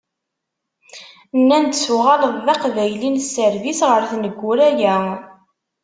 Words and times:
Nnan-d 1.39 1.73
tuɣaleḍ 1.75 2.35
d 2.45 2.47
Aqbayli 2.53 3.09
n 3.11 3.17
sserbis 3.23 3.79
ɣer 3.89 4.01
tneggura-yi. 4.11 4.95